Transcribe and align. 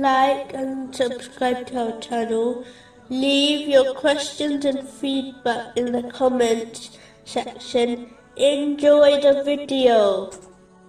like 0.00 0.54
and 0.54 0.94
subscribe 0.94 1.66
to 1.68 1.92
our 1.92 2.00
channel. 2.00 2.64
Leave 3.08 3.68
your 3.68 3.94
questions 3.94 4.64
and 4.64 4.88
feedback 4.88 5.76
in 5.76 5.92
the 5.92 6.02
comments 6.10 6.98
section. 7.24 8.14
Enjoy 8.36 9.20
the 9.20 9.42
video. 9.44 10.30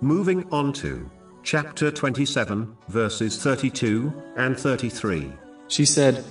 Moving 0.00 0.48
on 0.50 0.72
to 0.74 1.10
chapter 1.42 1.90
27, 1.90 2.76
verses 2.88 3.42
32 3.42 4.12
and 4.36 4.58
33. 4.58 5.32
She 5.68 5.84
said, 5.84 6.24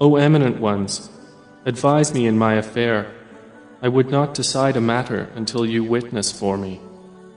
O 0.00 0.16
eminent 0.16 0.60
ones, 0.60 1.10
advise 1.64 2.12
me 2.14 2.26
in 2.26 2.38
my 2.38 2.54
affair. 2.54 3.12
I 3.80 3.88
would 3.88 4.10
not 4.10 4.34
decide 4.34 4.76
a 4.76 4.80
matter 4.80 5.30
until 5.34 5.66
you 5.66 5.82
witness 5.82 6.30
for 6.30 6.56
me. 6.56 6.80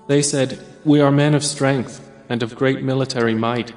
They 0.08 0.22
said, 0.22 0.60
We 0.84 1.02
are 1.02 1.12
men 1.12 1.34
of 1.34 1.44
strength 1.44 2.08
and 2.30 2.44
of 2.44 2.56
great 2.56 2.84
military 2.84 3.34
might, 3.36 3.74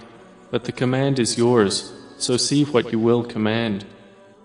but 0.51 0.65
the 0.65 0.73
command 0.73 1.19
is 1.19 1.38
yours, 1.38 1.93
so 2.16 2.37
see 2.37 2.65
what 2.65 2.93
you 2.93 2.98
will 2.98 3.23
command. 3.23 3.84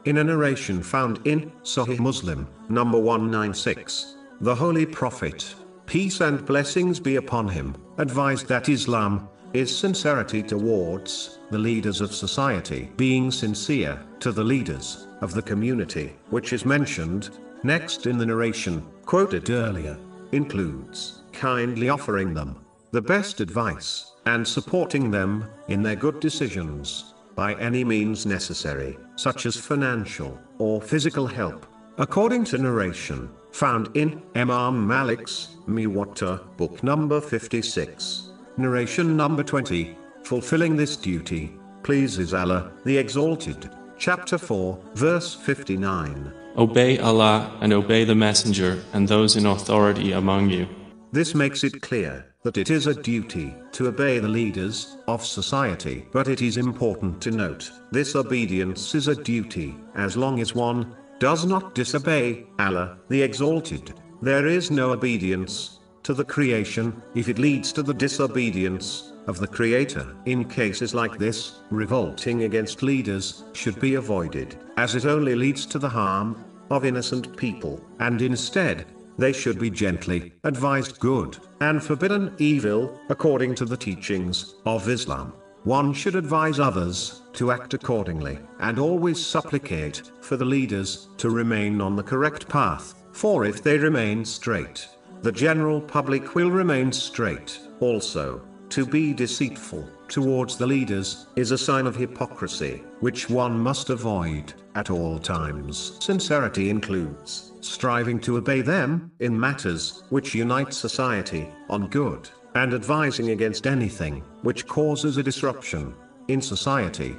In 0.06 0.18
a 0.18 0.24
narration 0.24 0.84
found 0.84 1.26
in 1.26 1.52
Sahih 1.64 2.00
Muslim, 2.00 2.48
number 2.70 3.00
196, 3.00 4.16
the 4.42 4.56
Holy 4.56 4.86
Prophet, 4.86 5.56
peace 5.86 6.20
and 6.22 6.46
blessings 6.46 7.00
be 7.00 7.16
upon 7.16 7.48
him, 7.48 7.76
advised 7.98 8.48
that 8.48 8.70
Islam 8.70 9.30
is 9.54 9.76
sincerity 9.76 10.42
towards 10.42 11.40
the 11.52 11.58
leaders 11.58 12.02
of 12.02 12.14
society, 12.14 12.92
being 12.98 13.32
sincere 13.32 14.04
to 14.20 14.32
the 14.32 14.44
leaders 14.44 15.08
of 15.22 15.34
the 15.34 15.42
community, 15.42 16.16
which 16.32 16.52
is 16.52 16.66
mentioned 16.66 17.30
next 17.64 18.08
in 18.08 18.18
the 18.18 18.26
narration, 18.26 18.84
quoted 19.06 19.50
earlier, 19.50 19.98
includes 20.32 21.22
kindly 21.32 21.90
offering 21.90 22.34
them 22.34 22.58
the 22.94 23.02
best 23.02 23.42
advice 23.42 24.12
and 24.28 24.48
supporting 24.48 25.10
them 25.10 25.50
in 25.68 25.82
their 25.82 25.96
good 25.96 26.20
decisions 26.20 27.16
by 27.36 27.56
any 27.56 27.84
means 27.84 28.28
necessary, 28.28 28.96
such 29.16 29.48
as 29.48 29.58
financial 29.58 30.40
or 30.60 30.80
physical 30.80 31.26
help. 31.26 31.66
According 31.98 32.44
to 32.46 32.60
narration 32.60 33.32
found 33.52 33.90
in 33.96 34.22
Imam 34.36 34.88
Malik's 34.88 35.56
Muwatta, 35.68 36.40
book 36.56 36.84
number 36.84 37.20
56, 37.20 38.30
narration 38.58 39.18
number 39.18 39.42
20, 39.42 39.98
fulfilling 40.24 40.76
this 40.76 40.96
duty 40.96 41.52
pleases 41.82 42.32
Allah, 42.36 42.72
the 42.86 42.96
Exalted. 42.96 43.72
Chapter 43.98 44.38
4, 44.38 44.80
verse 44.94 45.34
59. 45.34 46.32
Obey 46.58 47.00
Allah 47.00 47.58
and 47.60 47.74
obey 47.74 48.04
the 48.04 48.14
Messenger 48.14 48.84
and 48.94 49.08
those 49.08 49.36
in 49.36 49.48
authority 49.48 50.12
among 50.12 50.52
you. 50.52 50.68
This 51.14 51.36
makes 51.36 51.64
it 51.64 51.80
clear 51.80 52.26
that 52.42 52.58
it 52.58 52.72
is 52.72 52.88
a 52.88 53.00
duty 53.00 53.54
to 53.74 53.88
obey 53.88 54.18
the 54.18 54.28
leaders 54.28 54.98
of 55.08 55.24
society. 55.24 56.08
But 56.12 56.28
it 56.28 56.42
is 56.42 56.58
important 56.58 57.22
to 57.22 57.30
note, 57.30 57.72
this 57.92 58.16
obedience 58.16 58.96
is 58.96 59.08
a 59.08 59.16
duty, 59.16 59.76
as 59.94 60.18
long 60.18 60.40
as 60.40 60.56
one 60.56 60.96
does 61.20 61.46
not 61.46 61.76
disobey 61.76 62.48
Allah, 62.58 62.98
the 63.10 63.22
Exalted. 63.22 63.94
There 64.24 64.48
is 64.48 64.72
no 64.72 64.90
obedience 64.90 65.82
to 66.02 66.16
the 66.16 66.26
creation 66.26 67.00
if 67.14 67.30
it 67.30 67.38
leads 67.38 67.72
to 67.74 67.84
the 67.84 67.94
disobedience 67.94 69.14
of 69.28 69.38
the 69.38 69.46
Creator. 69.46 70.16
In 70.26 70.44
cases 70.46 70.96
like 70.96 71.20
this, 71.20 71.60
revolting 71.70 72.42
against 72.42 72.82
leaders 72.82 73.44
should 73.54 73.80
be 73.80 73.94
avoided, 73.96 74.58
as 74.78 74.96
it 74.96 75.06
only 75.06 75.36
leads 75.36 75.68
to 75.68 75.78
the 75.78 75.88
harm 75.88 76.44
of 76.72 76.86
innocent 76.86 77.38
people, 77.38 77.80
and 78.00 78.20
instead, 78.24 78.88
they 79.18 79.34
should 79.34 79.60
be 79.60 79.70
gently 79.70 80.34
advised 80.44 81.00
good 81.00 81.38
and 81.62 81.84
forbidden 81.84 82.34
evil, 82.38 83.00
according 83.10 83.56
to 83.56 83.66
the 83.66 83.78
teachings 83.78 84.56
of 84.66 84.90
Islam. 84.90 85.34
One 85.64 85.94
should 85.94 86.16
advise 86.16 86.60
others 86.60 87.22
to 87.34 87.52
act 87.52 87.74
accordingly, 87.74 88.38
and 88.60 88.78
always 88.78 89.26
supplicate 89.26 90.12
for 90.22 90.36
the 90.36 90.46
leaders 90.46 91.08
to 91.18 91.30
remain 91.30 91.80
on 91.80 91.96
the 91.96 92.04
correct 92.04 92.50
path, 92.50 92.96
for 93.14 93.46
if 93.46 93.64
they 93.64 93.78
remain 93.78 94.26
straight, 94.26 94.88
the 95.22 95.32
general 95.32 95.80
public 95.80 96.36
will 96.36 96.52
remain 96.52 96.92
straight 96.92 97.60
also. 97.80 98.42
To 98.74 98.88
be 98.88 99.14
deceitful 99.14 99.88
towards 100.08 100.58
the 100.58 100.66
leaders 100.66 101.28
is 101.36 101.52
a 101.52 101.58
sign 101.60 101.86
of 101.86 101.96
hypocrisy, 101.96 102.82
which 103.02 103.30
one 103.30 103.56
must 103.56 103.92
avoid 103.92 104.52
at 104.74 104.90
all 104.90 105.20
times. 105.20 105.96
Sincerity 106.00 106.72
includes 106.72 107.52
striving 107.62 108.20
to 108.22 108.38
obey 108.38 108.62
them 108.62 109.12
in 109.20 109.40
matters 109.40 110.02
which 110.10 110.34
unite 110.34 110.74
society 110.74 111.48
on 111.70 111.88
good, 111.90 112.28
and 112.56 112.74
advising 112.74 113.30
against 113.30 113.68
anything 113.68 114.24
which 114.42 114.66
causes 114.66 115.18
a 115.18 115.24
disruption 115.24 115.94
in 116.28 116.42
society. 116.42 117.16